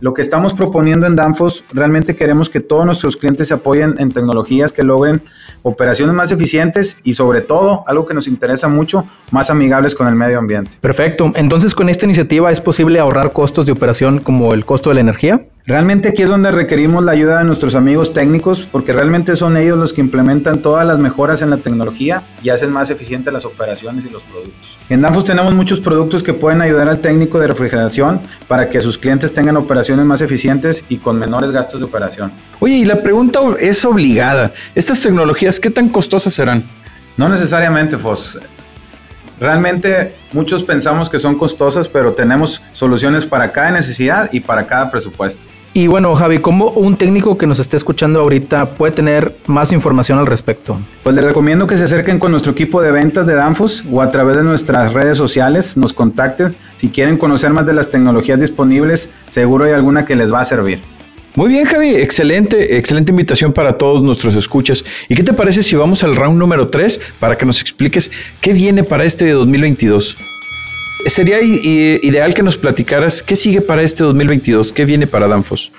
lo 0.00 0.12
que 0.12 0.20
estamos 0.20 0.52
proponiendo 0.52 1.06
en 1.06 1.16
Danfoss, 1.16 1.64
realmente 1.72 2.16
queremos 2.16 2.50
que 2.50 2.60
todos 2.60 2.84
nuestros 2.84 3.16
clientes 3.16 3.48
se 3.48 3.54
apoyen 3.54 3.94
en 3.98 4.12
tecnologías 4.12 4.70
que 4.70 4.82
logren 4.82 5.22
operaciones 5.62 6.14
más 6.14 6.30
eficientes 6.30 6.98
y 7.02 7.14
sobre 7.14 7.40
todo, 7.40 7.82
algo 7.86 8.04
que 8.04 8.12
nos 8.12 8.28
interesa 8.28 8.68
mucho, 8.68 9.06
más 9.30 9.48
amigables 9.48 9.94
con 9.94 10.06
el 10.06 10.14
medio 10.14 10.38
ambiente. 10.38 10.76
Perfecto. 10.80 11.32
Entonces, 11.34 11.74
con 11.74 11.88
esta 11.88 12.04
iniciativa 12.04 12.52
es 12.52 12.60
posible 12.60 12.98
ahorrar 12.98 13.32
costos 13.32 13.64
de 13.64 13.72
operación 13.72 14.18
como 14.18 14.52
el 14.52 14.66
costo 14.66 14.90
de 14.90 14.96
la 14.96 15.00
energía. 15.00 15.46
Realmente 15.68 16.10
aquí 16.10 16.22
es 16.22 16.28
donde 16.28 16.52
requerimos 16.52 17.04
la 17.04 17.10
ayuda 17.10 17.38
de 17.38 17.44
nuestros 17.44 17.74
amigos 17.74 18.12
técnicos 18.12 18.68
porque 18.70 18.92
realmente 18.92 19.34
son 19.34 19.56
ellos 19.56 19.76
los 19.76 19.92
que 19.92 20.00
implementan 20.00 20.62
todas 20.62 20.86
las 20.86 21.00
mejoras 21.00 21.42
en 21.42 21.50
la 21.50 21.56
tecnología 21.56 22.22
y 22.40 22.50
hacen 22.50 22.70
más 22.70 22.88
eficientes 22.88 23.32
las 23.32 23.44
operaciones 23.44 24.04
y 24.04 24.10
los 24.10 24.22
productos. 24.22 24.78
En 24.88 25.02
Danfoss 25.02 25.24
tenemos 25.24 25.52
muchos 25.56 25.80
productos 25.80 26.22
que 26.22 26.32
pueden 26.34 26.62
ayudar 26.62 26.88
al 26.88 27.00
técnico 27.00 27.40
de 27.40 27.48
refrigeración 27.48 28.20
para 28.46 28.70
que 28.70 28.80
sus 28.80 28.96
clientes 28.96 29.32
tengan 29.32 29.56
operaciones 29.56 30.06
más 30.06 30.20
eficientes 30.20 30.84
y 30.88 30.98
con 30.98 31.18
menores 31.18 31.50
gastos 31.50 31.80
de 31.80 31.86
operación. 31.86 32.30
Oye, 32.60 32.76
y 32.76 32.84
la 32.84 33.02
pregunta 33.02 33.40
es 33.58 33.84
obligada. 33.84 34.52
¿Estas 34.76 35.02
tecnologías 35.02 35.58
qué 35.58 35.70
tan 35.70 35.88
costosas 35.88 36.32
serán? 36.32 36.62
No 37.16 37.28
necesariamente, 37.28 37.98
Fos. 37.98 38.38
Realmente 39.38 40.14
muchos 40.32 40.64
pensamos 40.64 41.10
que 41.10 41.18
son 41.18 41.36
costosas, 41.36 41.88
pero 41.88 42.12
tenemos 42.12 42.62
soluciones 42.72 43.26
para 43.26 43.52
cada 43.52 43.70
necesidad 43.70 44.30
y 44.32 44.40
para 44.40 44.66
cada 44.66 44.90
presupuesto. 44.90 45.44
Y 45.76 45.88
bueno, 45.88 46.14
Javi, 46.14 46.38
¿cómo 46.38 46.70
un 46.70 46.96
técnico 46.96 47.36
que 47.36 47.46
nos 47.46 47.58
esté 47.58 47.76
escuchando 47.76 48.20
ahorita 48.20 48.70
puede 48.70 48.92
tener 48.94 49.36
más 49.46 49.72
información 49.72 50.18
al 50.18 50.24
respecto? 50.24 50.78
Pues 51.02 51.14
les 51.14 51.22
recomiendo 51.22 51.66
que 51.66 51.76
se 51.76 51.84
acerquen 51.84 52.18
con 52.18 52.30
nuestro 52.30 52.52
equipo 52.52 52.80
de 52.80 52.92
ventas 52.92 53.26
de 53.26 53.34
Danfus 53.34 53.84
o 53.92 54.00
a 54.00 54.10
través 54.10 54.38
de 54.38 54.42
nuestras 54.42 54.94
redes 54.94 55.18
sociales, 55.18 55.76
nos 55.76 55.92
contacten. 55.92 56.56
Si 56.76 56.88
quieren 56.88 57.18
conocer 57.18 57.50
más 57.50 57.66
de 57.66 57.74
las 57.74 57.90
tecnologías 57.90 58.40
disponibles, 58.40 59.10
seguro 59.28 59.66
hay 59.66 59.72
alguna 59.72 60.06
que 60.06 60.16
les 60.16 60.32
va 60.32 60.40
a 60.40 60.44
servir. 60.44 60.80
Muy 61.36 61.50
bien, 61.50 61.66
Javi, 61.66 61.94
excelente, 61.94 62.78
excelente 62.78 63.10
invitación 63.10 63.52
para 63.52 63.76
todos 63.76 64.02
nuestros 64.02 64.34
escuchas. 64.34 64.82
¿Y 65.06 65.14
qué 65.14 65.22
te 65.22 65.34
parece 65.34 65.62
si 65.62 65.76
vamos 65.76 66.02
al 66.02 66.16
round 66.16 66.38
número 66.38 66.68
3 66.68 66.98
para 67.20 67.36
que 67.36 67.44
nos 67.44 67.60
expliques 67.60 68.10
qué 68.40 68.54
viene 68.54 68.84
para 68.84 69.04
este 69.04 69.30
2022? 69.30 70.16
Sería 71.08 71.42
ideal 71.42 72.32
que 72.32 72.42
nos 72.42 72.56
platicaras 72.56 73.22
qué 73.22 73.36
sigue 73.36 73.60
para 73.60 73.82
este 73.82 74.02
2022, 74.02 74.72
qué 74.72 74.86
viene 74.86 75.06
para 75.06 75.28
Danfos. 75.28 75.72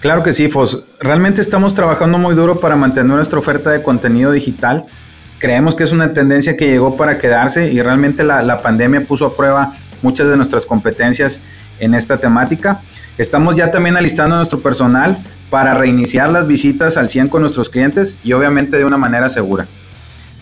Claro 0.00 0.22
que 0.22 0.34
sí, 0.34 0.50
Fos. 0.50 0.84
Realmente 1.00 1.40
estamos 1.40 1.72
trabajando 1.72 2.18
muy 2.18 2.34
duro 2.34 2.58
para 2.58 2.76
mantener 2.76 3.10
nuestra 3.10 3.38
oferta 3.38 3.70
de 3.70 3.82
contenido 3.82 4.30
digital. 4.30 4.84
Creemos 5.38 5.74
que 5.74 5.84
es 5.84 5.92
una 5.92 6.12
tendencia 6.12 6.54
que 6.54 6.68
llegó 6.68 6.98
para 6.98 7.16
quedarse 7.16 7.72
y 7.72 7.80
realmente 7.80 8.24
la, 8.24 8.42
la 8.42 8.60
pandemia 8.60 9.06
puso 9.06 9.24
a 9.24 9.34
prueba 9.34 9.74
muchas 10.02 10.28
de 10.28 10.36
nuestras 10.36 10.66
competencias 10.66 11.40
en 11.80 11.94
esta 11.94 12.18
temática. 12.18 12.82
Estamos 13.18 13.56
ya 13.56 13.72
también 13.72 13.96
alistando 13.96 14.36
nuestro 14.36 14.60
personal 14.60 15.24
para 15.50 15.74
reiniciar 15.74 16.30
las 16.30 16.46
visitas 16.46 16.96
al 16.96 17.08
100 17.08 17.26
con 17.26 17.42
nuestros 17.42 17.68
clientes 17.68 18.20
y 18.22 18.32
obviamente 18.32 18.76
de 18.76 18.84
una 18.84 18.96
manera 18.96 19.28
segura. 19.28 19.66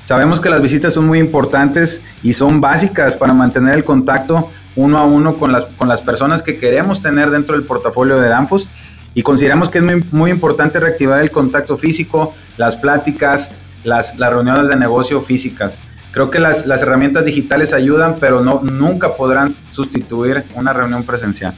Sabemos 0.04 0.40
que 0.40 0.50
las 0.50 0.60
visitas 0.60 0.92
son 0.92 1.06
muy 1.06 1.18
importantes 1.18 2.02
y 2.22 2.34
son 2.34 2.60
básicas 2.60 3.14
para 3.14 3.32
mantener 3.32 3.74
el 3.76 3.84
contacto 3.84 4.50
uno 4.76 4.98
a 4.98 5.06
uno 5.06 5.38
con 5.38 5.52
las, 5.52 5.64
con 5.64 5.88
las 5.88 6.02
personas 6.02 6.42
que 6.42 6.58
queremos 6.58 7.00
tener 7.00 7.30
dentro 7.30 7.56
del 7.56 7.64
portafolio 7.64 8.20
de 8.20 8.28
Danfos 8.28 8.68
y 9.14 9.22
consideramos 9.22 9.70
que 9.70 9.78
es 9.78 9.84
muy, 9.84 10.04
muy 10.12 10.30
importante 10.30 10.78
reactivar 10.78 11.20
el 11.20 11.30
contacto 11.30 11.78
físico, 11.78 12.34
las 12.58 12.76
pláticas, 12.76 13.52
las, 13.84 14.18
las 14.18 14.30
reuniones 14.30 14.68
de 14.68 14.76
negocio 14.76 15.22
físicas. 15.22 15.78
Creo 16.12 16.30
que 16.30 16.38
las, 16.38 16.66
las 16.66 16.82
herramientas 16.82 17.24
digitales 17.24 17.72
ayudan, 17.72 18.16
pero 18.20 18.42
no, 18.42 18.60
nunca 18.62 19.16
podrán 19.16 19.56
sustituir 19.70 20.44
una 20.54 20.74
reunión 20.74 21.04
presencial. 21.04 21.54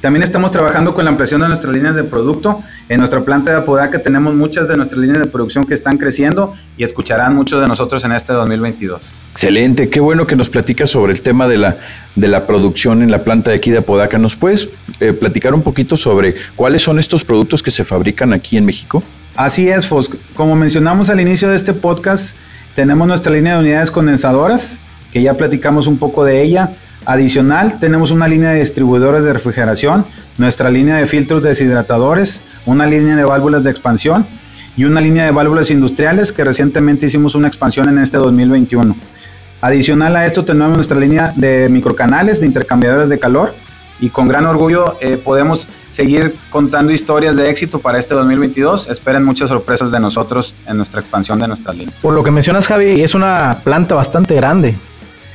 También 0.00 0.22
estamos 0.22 0.52
trabajando 0.52 0.94
con 0.94 1.04
la 1.04 1.10
ampliación 1.10 1.40
de 1.40 1.48
nuestras 1.48 1.74
líneas 1.74 1.96
de 1.96 2.04
producto. 2.04 2.62
En 2.88 2.98
nuestra 2.98 3.20
planta 3.24 3.50
de 3.50 3.56
Apodaca 3.56 4.00
tenemos 4.00 4.32
muchas 4.32 4.68
de 4.68 4.76
nuestras 4.76 5.00
líneas 5.00 5.18
de 5.18 5.26
producción 5.26 5.64
que 5.64 5.74
están 5.74 5.98
creciendo 5.98 6.54
y 6.76 6.84
escucharán 6.84 7.34
muchos 7.34 7.60
de 7.60 7.66
nosotros 7.66 8.04
en 8.04 8.12
este 8.12 8.32
2022. 8.32 9.12
Excelente, 9.32 9.88
qué 9.88 9.98
bueno 9.98 10.24
que 10.24 10.36
nos 10.36 10.48
platicas 10.48 10.90
sobre 10.90 11.12
el 11.12 11.20
tema 11.20 11.48
de 11.48 11.58
la, 11.58 11.78
de 12.14 12.28
la 12.28 12.46
producción 12.46 13.02
en 13.02 13.10
la 13.10 13.24
planta 13.24 13.50
de 13.50 13.56
aquí 13.56 13.72
de 13.72 13.78
Apodaca. 13.78 14.18
¿Nos 14.18 14.36
puedes 14.36 14.68
eh, 15.00 15.12
platicar 15.12 15.52
un 15.52 15.62
poquito 15.62 15.96
sobre 15.96 16.36
cuáles 16.54 16.82
son 16.82 17.00
estos 17.00 17.24
productos 17.24 17.60
que 17.60 17.72
se 17.72 17.82
fabrican 17.82 18.32
aquí 18.32 18.56
en 18.56 18.66
México? 18.66 19.02
Así 19.34 19.68
es, 19.68 19.84
Fos. 19.84 20.12
Como 20.34 20.54
mencionamos 20.54 21.10
al 21.10 21.20
inicio 21.20 21.48
de 21.48 21.56
este 21.56 21.72
podcast, 21.72 22.36
tenemos 22.76 23.08
nuestra 23.08 23.32
línea 23.32 23.54
de 23.54 23.60
unidades 23.60 23.90
condensadoras, 23.90 24.78
que 25.12 25.22
ya 25.22 25.34
platicamos 25.34 25.88
un 25.88 25.98
poco 25.98 26.24
de 26.24 26.40
ella 26.40 26.70
Adicional, 27.08 27.78
tenemos 27.80 28.10
una 28.10 28.28
línea 28.28 28.50
de 28.50 28.58
distribuidores 28.58 29.24
de 29.24 29.32
refrigeración, 29.32 30.04
nuestra 30.36 30.68
línea 30.70 30.96
de 30.96 31.06
filtros 31.06 31.42
deshidratadores, 31.42 32.42
una 32.66 32.84
línea 32.84 33.16
de 33.16 33.24
válvulas 33.24 33.64
de 33.64 33.70
expansión 33.70 34.26
y 34.76 34.84
una 34.84 35.00
línea 35.00 35.24
de 35.24 35.30
válvulas 35.30 35.70
industriales 35.70 36.34
que 36.34 36.44
recientemente 36.44 37.06
hicimos 37.06 37.34
una 37.34 37.48
expansión 37.48 37.88
en 37.88 37.96
este 37.96 38.18
2021. 38.18 38.94
Adicional 39.62 40.16
a 40.16 40.26
esto 40.26 40.44
tenemos 40.44 40.74
nuestra 40.74 41.00
línea 41.00 41.32
de 41.34 41.70
microcanales 41.70 42.42
de 42.42 42.46
intercambiadores 42.46 43.08
de 43.08 43.18
calor 43.18 43.54
y 44.00 44.10
con 44.10 44.28
gran 44.28 44.44
orgullo 44.44 44.98
eh, 45.00 45.16
podemos 45.16 45.66
seguir 45.88 46.34
contando 46.50 46.92
historias 46.92 47.38
de 47.38 47.48
éxito 47.48 47.78
para 47.78 47.98
este 47.98 48.14
2022. 48.16 48.86
Esperen 48.90 49.24
muchas 49.24 49.48
sorpresas 49.48 49.90
de 49.90 49.98
nosotros 49.98 50.54
en 50.66 50.76
nuestra 50.76 51.00
expansión 51.00 51.38
de 51.38 51.48
nuestra 51.48 51.72
línea. 51.72 51.94
Por 52.02 52.12
lo 52.12 52.22
que 52.22 52.30
mencionas 52.30 52.66
Javi, 52.66 53.00
es 53.00 53.14
una 53.14 53.62
planta 53.64 53.94
bastante 53.94 54.34
grande. 54.34 54.76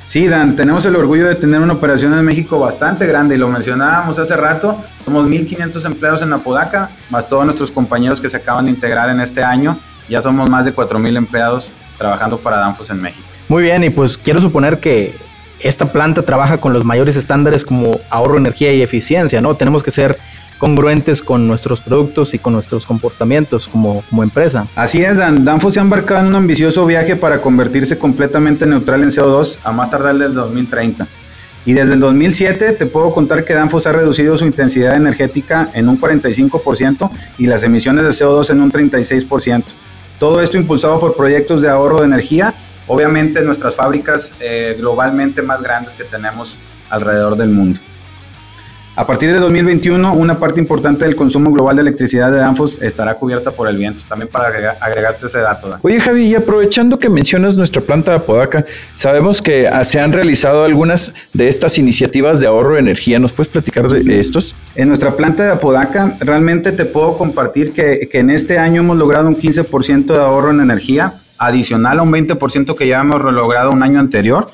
Sí, 0.05 0.27
Dan, 0.27 0.55
tenemos 0.55 0.85
el 0.85 0.95
orgullo 0.95 1.27
de 1.27 1.35
tener 1.35 1.61
una 1.61 1.73
operación 1.73 2.13
en 2.13 2.25
México 2.25 2.59
bastante 2.59 3.07
grande 3.07 3.35
y 3.35 3.37
lo 3.37 3.47
mencionábamos 3.47 4.19
hace 4.19 4.35
rato. 4.35 4.77
Somos 5.03 5.27
1.500 5.27 5.85
empleados 5.85 6.21
en 6.21 6.33
Apodaca, 6.33 6.89
más 7.09 7.27
todos 7.27 7.45
nuestros 7.45 7.71
compañeros 7.71 8.19
que 8.19 8.29
se 8.29 8.37
acaban 8.37 8.65
de 8.65 8.71
integrar 8.71 9.09
en 9.09 9.21
este 9.21 9.43
año. 9.43 9.79
Ya 10.09 10.21
somos 10.21 10.49
más 10.49 10.65
de 10.65 10.75
4.000 10.75 11.17
empleados 11.17 11.73
trabajando 11.97 12.37
para 12.37 12.57
Danfos 12.57 12.89
en 12.89 13.01
México. 13.01 13.25
Muy 13.47 13.63
bien, 13.63 13.83
y 13.83 13.89
pues 13.89 14.17
quiero 14.17 14.41
suponer 14.41 14.79
que 14.79 15.15
esta 15.61 15.91
planta 15.91 16.23
trabaja 16.23 16.57
con 16.57 16.73
los 16.73 16.83
mayores 16.83 17.15
estándares 17.15 17.63
como 17.63 17.99
ahorro 18.09 18.37
energía 18.37 18.73
y 18.73 18.81
eficiencia, 18.81 19.39
¿no? 19.41 19.55
Tenemos 19.55 19.83
que 19.83 19.91
ser 19.91 20.19
congruentes 20.63 21.21
con 21.21 21.45
nuestros 21.45 21.81
productos 21.81 22.33
y 22.33 22.39
con 22.39 22.53
nuestros 22.53 22.85
comportamientos 22.85 23.67
como, 23.67 24.01
empresa. 24.23 24.65
Así 24.75 25.03
es, 25.03 25.17
Dan. 25.17 25.43
Danfo 25.43 25.69
se 25.69 25.79
ha 25.79 25.81
embarcado 25.81 26.21
en 26.21 26.27
un 26.27 26.35
ambicioso 26.35 26.85
viaje 26.85 27.17
para 27.17 27.41
convertirse 27.41 27.97
completamente 27.97 28.65
neutral 28.65 29.03
en 29.03 29.09
CO2 29.09 29.59
a 29.61 29.73
más 29.73 29.89
tardar 29.89 30.17
del 30.17 30.33
2030. 30.33 31.05
Y 31.65 31.73
desde 31.73 31.95
el 31.95 31.99
2007 31.99 32.71
te 32.71 32.85
puedo 32.85 33.13
contar 33.13 33.43
que 33.43 33.53
Danfoss 33.53 33.87
ha 33.87 33.91
reducido 33.91 34.37
su 34.37 34.45
intensidad 34.45 34.95
energética 34.95 35.69
en 35.73 35.89
un 35.89 35.99
45% 35.99 37.11
y 37.37 37.47
las 37.47 37.65
emisiones 37.65 38.05
de 38.05 38.11
CO2 38.11 38.49
en 38.51 38.61
un 38.61 38.71
36%. 38.71 39.65
Todo 40.17 40.39
esto 40.39 40.57
impulsado 40.57 40.97
por 40.97 41.17
proyectos 41.17 41.61
de 41.61 41.67
ahorro 41.67 41.99
de 41.99 42.05
energía, 42.05 42.53
obviamente 42.87 43.41
nuestras 43.41 43.75
fábricas 43.75 44.33
eh, 44.39 44.77
globalmente 44.79 45.41
más 45.41 45.61
grandes 45.61 45.93
que 45.93 46.05
tenemos 46.05 46.57
alrededor 46.89 47.35
del 47.35 47.49
mundo. 47.49 47.81
A 48.95 49.07
partir 49.07 49.33
de 49.33 49.39
2021, 49.39 50.13
una 50.13 50.37
parte 50.37 50.59
importante 50.59 51.05
del 51.05 51.15
consumo 51.15 51.51
global 51.51 51.75
de 51.75 51.81
electricidad 51.81 52.31
de 52.31 52.37
Danfoss 52.37 52.79
estará 52.79 53.15
cubierta 53.15 53.49
por 53.49 53.67
el 53.67 53.75
viento. 53.75 54.03
También 54.07 54.29
para 54.29 54.75
agregarte 54.79 55.25
ese 55.25 55.39
dato. 55.39 55.79
Oye, 55.81 55.99
Javi, 55.99 56.25
y 56.25 56.35
aprovechando 56.35 56.99
que 56.99 57.09
mencionas 57.09 57.57
nuestra 57.57 57.81
planta 57.81 58.11
de 58.11 58.17
Apodaca, 58.17 58.67
sabemos 58.95 59.41
que 59.41 59.67
ah, 59.67 59.83
se 59.83 59.99
han 59.99 60.13
realizado 60.13 60.63
algunas 60.63 61.11
de 61.33 61.47
estas 61.47 61.79
iniciativas 61.79 62.39
de 62.39 62.45
ahorro 62.45 62.75
de 62.75 62.81
energía. 62.81 63.17
¿Nos 63.17 63.33
puedes 63.33 63.51
platicar 63.51 63.89
de 63.89 64.19
estos? 64.19 64.53
En 64.75 64.89
nuestra 64.89 65.15
planta 65.15 65.43
de 65.43 65.53
Apodaca, 65.53 66.15
realmente 66.19 66.71
te 66.71 66.85
puedo 66.85 67.17
compartir 67.17 67.73
que, 67.73 68.07
que 68.11 68.19
en 68.19 68.29
este 68.29 68.59
año 68.59 68.81
hemos 68.81 68.97
logrado 68.97 69.27
un 69.27 69.37
15% 69.37 70.05
de 70.05 70.19
ahorro 70.19 70.51
en 70.51 70.61
energía, 70.61 71.15
adicional 71.39 71.97
a 71.97 72.03
un 72.03 72.11
20% 72.11 72.75
que 72.75 72.87
ya 72.87 73.01
hemos 73.01 73.21
logrado 73.23 73.71
un 73.71 73.81
año 73.81 73.99
anterior. 73.99 74.51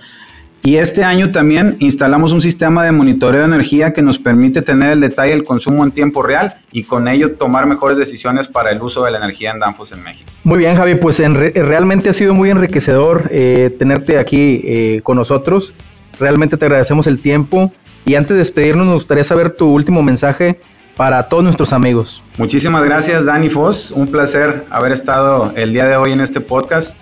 Y 0.64 0.76
este 0.76 1.04
año 1.04 1.32
también 1.32 1.78
instalamos 1.80 2.34
un 2.34 2.42
sistema 2.42 2.84
de 2.84 2.92
monitoreo 2.92 3.42
de 3.42 3.48
energía 3.48 3.94
que 3.94 4.02
nos 4.02 4.20
permite 4.20 4.62
tener 4.62 4.92
el 4.92 5.00
detalle 5.00 5.32
del 5.32 5.44
consumo 5.44 5.84
en 5.84 5.92
tiempo 5.92 6.22
real 6.22 6.58
y 6.72 6.84
con 6.84 7.08
ello 7.08 7.34
tomar 7.34 7.66
mejores 7.66 7.98
decisiones 7.98 8.48
para 8.48 8.72
el 8.72 8.82
uso 8.82 9.04
de 9.04 9.12
la 9.12 9.20
energía 9.20 9.52
en 9.52 9.60
Danfoss 9.60 9.94
en 9.94 10.04
México. 10.04 10.30
Muy 10.44 10.60
bien, 10.60 10.76
Javi, 10.76 10.96
pues 10.96 11.20
realmente 11.20 12.10
ha 12.10 12.14
sido 12.14 12.34
muy 12.34 12.50
enriquecedor 12.50 13.30
eh, 13.32 13.74
tenerte 13.80 14.18
aquí 14.18 14.62
eh, 14.66 15.02
con 15.04 15.16
nosotros. 15.16 15.74
Realmente 16.20 16.58
te 16.58 16.66
agradecemos 16.66 17.08
el 17.08 17.22
tiempo. 17.22 17.72
Y 18.06 18.16
antes 18.16 18.32
de 18.32 18.38
despedirnos, 18.38 18.86
nos 18.86 18.96
gustaría 18.96 19.24
saber 19.24 19.56
tu 19.56 19.68
último 19.68 20.02
mensaje 20.02 20.60
para 21.00 21.28
todos 21.28 21.44
nuestros 21.44 21.72
amigos. 21.72 22.22
Muchísimas 22.38 22.84
gracias, 22.84 23.26
Dani 23.26 23.50
Foss. 23.50 23.92
Un 23.92 24.08
placer 24.08 24.66
haber 24.70 24.92
estado 24.92 25.54
el 25.56 25.72
día 25.72 25.86
de 25.86 25.96
hoy 25.96 26.12
en 26.12 26.20
este 26.20 26.42
podcast 26.42 26.98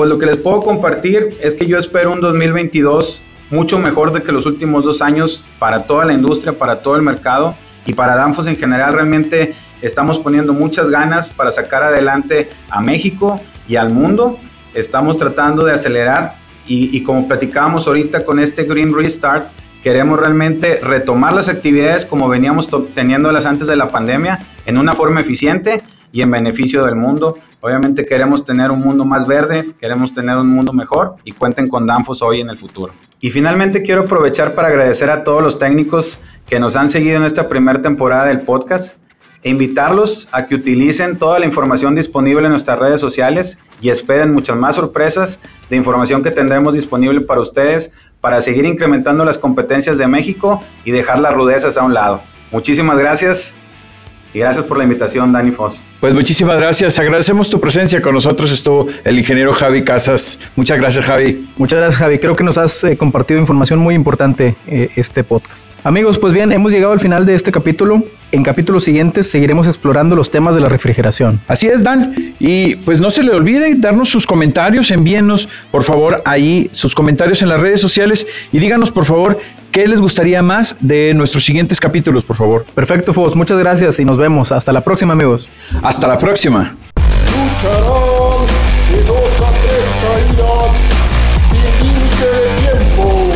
pues 0.00 0.08
lo 0.08 0.16
que 0.16 0.24
les 0.24 0.38
puedo 0.38 0.62
compartir 0.62 1.36
es 1.42 1.54
que 1.54 1.66
yo 1.66 1.76
espero 1.76 2.10
un 2.10 2.22
2022 2.22 3.20
mucho 3.50 3.78
mejor 3.78 4.14
de 4.14 4.22
que 4.22 4.32
los 4.32 4.46
últimos 4.46 4.82
dos 4.82 5.02
años 5.02 5.44
para 5.58 5.82
toda 5.82 6.06
la 6.06 6.14
industria, 6.14 6.54
para 6.54 6.80
todo 6.80 6.96
el 6.96 7.02
mercado 7.02 7.54
y 7.84 7.92
para 7.92 8.16
Danfos 8.16 8.46
en 8.46 8.56
general. 8.56 8.94
Realmente 8.94 9.54
estamos 9.82 10.18
poniendo 10.18 10.54
muchas 10.54 10.88
ganas 10.88 11.26
para 11.26 11.52
sacar 11.52 11.82
adelante 11.82 12.48
a 12.70 12.80
México 12.80 13.42
y 13.68 13.76
al 13.76 13.90
mundo. 13.90 14.38
Estamos 14.72 15.18
tratando 15.18 15.66
de 15.66 15.74
acelerar 15.74 16.36
y, 16.66 17.02
como 17.02 17.28
platicábamos 17.28 17.86
ahorita 17.86 18.24
con 18.24 18.40
este 18.40 18.64
Green 18.64 18.94
Restart, 18.94 19.50
queremos 19.82 20.18
realmente 20.18 20.80
retomar 20.82 21.34
las 21.34 21.50
actividades 21.50 22.06
como 22.06 22.26
veníamos 22.30 22.70
teniéndolas 22.94 23.44
antes 23.44 23.66
de 23.66 23.76
la 23.76 23.90
pandemia 23.90 24.46
en 24.64 24.78
una 24.78 24.94
forma 24.94 25.20
eficiente 25.20 25.82
y 26.10 26.22
en 26.22 26.30
beneficio 26.30 26.86
del 26.86 26.96
mundo 26.96 27.36
Obviamente 27.62 28.06
queremos 28.06 28.44
tener 28.44 28.70
un 28.70 28.80
mundo 28.80 29.04
más 29.04 29.26
verde, 29.26 29.74
queremos 29.78 30.14
tener 30.14 30.36
un 30.38 30.48
mundo 30.48 30.72
mejor 30.72 31.16
y 31.24 31.32
cuenten 31.32 31.68
con 31.68 31.86
Danfoss 31.86 32.22
hoy 32.22 32.40
en 32.40 32.48
el 32.48 32.56
futuro. 32.56 32.94
Y 33.20 33.30
finalmente 33.30 33.82
quiero 33.82 34.02
aprovechar 34.02 34.54
para 34.54 34.68
agradecer 34.68 35.10
a 35.10 35.24
todos 35.24 35.42
los 35.42 35.58
técnicos 35.58 36.20
que 36.46 36.58
nos 36.58 36.76
han 36.76 36.88
seguido 36.88 37.18
en 37.18 37.24
esta 37.24 37.48
primera 37.48 37.82
temporada 37.82 38.26
del 38.26 38.40
podcast 38.40 38.96
e 39.42 39.50
invitarlos 39.50 40.28
a 40.32 40.46
que 40.46 40.54
utilicen 40.54 41.18
toda 41.18 41.38
la 41.38 41.46
información 41.46 41.94
disponible 41.94 42.44
en 42.44 42.50
nuestras 42.50 42.78
redes 42.78 43.00
sociales 43.00 43.58
y 43.80 43.90
esperen 43.90 44.32
muchas 44.32 44.56
más 44.56 44.76
sorpresas 44.76 45.40
de 45.68 45.76
información 45.76 46.22
que 46.22 46.30
tendremos 46.30 46.74
disponible 46.74 47.20
para 47.20 47.40
ustedes 47.40 47.92
para 48.20 48.40
seguir 48.40 48.64
incrementando 48.66 49.24
las 49.24 49.38
competencias 49.38 49.98
de 49.98 50.06
México 50.06 50.62
y 50.84 50.90
dejar 50.90 51.18
las 51.18 51.34
rudezas 51.34 51.78
a 51.78 51.84
un 51.84 51.94
lado. 51.94 52.22
Muchísimas 52.50 52.98
gracias 52.98 53.56
y 54.32 54.38
gracias 54.38 54.64
por 54.64 54.78
la 54.78 54.84
invitación, 54.84 55.32
Dani 55.32 55.50
Foss. 55.50 55.82
Pues 56.00 56.14
muchísimas 56.14 56.56
gracias. 56.56 56.98
Agradecemos 56.98 57.50
tu 57.50 57.60
presencia. 57.60 58.00
Con 58.00 58.14
nosotros 58.14 58.50
estuvo 58.52 58.86
el 59.04 59.18
ingeniero 59.18 59.52
Javi 59.52 59.84
Casas. 59.84 60.38
Muchas 60.56 60.78
gracias, 60.78 61.04
Javi. 61.04 61.48
Muchas 61.56 61.78
gracias, 61.78 61.98
Javi. 62.00 62.18
Creo 62.18 62.34
que 62.34 62.44
nos 62.44 62.56
has 62.56 62.84
eh, 62.84 62.96
compartido 62.96 63.38
información 63.40 63.78
muy 63.80 63.94
importante 63.94 64.56
eh, 64.66 64.90
este 64.96 65.24
podcast. 65.24 65.70
Amigos, 65.84 66.18
pues 66.18 66.32
bien, 66.32 66.52
hemos 66.52 66.72
llegado 66.72 66.92
al 66.92 67.00
final 67.00 67.26
de 67.26 67.34
este 67.34 67.52
capítulo. 67.52 68.02
En 68.32 68.44
capítulos 68.44 68.84
siguientes 68.84 69.28
seguiremos 69.28 69.66
explorando 69.66 70.14
los 70.14 70.30
temas 70.30 70.54
de 70.54 70.60
la 70.60 70.68
refrigeración. 70.68 71.40
Así 71.48 71.66
es, 71.66 71.82
Dan. 71.82 72.14
Y 72.38 72.76
pues 72.76 73.00
no 73.00 73.10
se 73.10 73.24
le 73.24 73.32
olvide 73.32 73.74
darnos 73.76 74.08
sus 74.08 74.26
comentarios, 74.26 74.90
envíenos 74.90 75.48
por 75.70 75.82
favor 75.82 76.22
ahí 76.24 76.70
sus 76.72 76.94
comentarios 76.94 77.42
en 77.42 77.48
las 77.48 77.60
redes 77.60 77.80
sociales 77.80 78.26
y 78.52 78.58
díganos 78.58 78.92
por 78.92 79.04
favor 79.04 79.38
qué 79.70 79.86
les 79.86 80.00
gustaría 80.00 80.42
más 80.42 80.76
de 80.80 81.12
nuestros 81.14 81.44
siguientes 81.44 81.80
capítulos, 81.80 82.24
por 82.24 82.36
favor. 82.36 82.64
Perfecto, 82.74 83.12
Fos. 83.12 83.36
Muchas 83.36 83.58
gracias 83.58 83.98
y 83.98 84.04
nos 84.04 84.16
vemos. 84.16 84.52
Hasta 84.52 84.72
la 84.72 84.82
próxima, 84.82 85.12
amigos. 85.12 85.48
Hasta 85.82 86.06
la 86.08 86.18
próxima. 86.18 86.76
Lucharán 87.26 88.46
de 88.90 89.02
dos 89.04 89.40
a 89.40 89.52
tres 89.62 89.84
caídas 90.02 90.76
sin 91.50 91.86
límite 91.86 92.26
de 92.26 92.84
tiempo. 92.86 93.30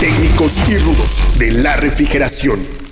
Técnicos 0.00 0.52
y 0.68 0.78
rudos 0.78 1.38
de 1.38 1.52
la 1.52 1.76
refrigeración. 1.76 2.85